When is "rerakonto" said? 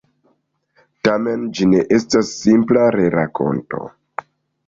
2.97-3.83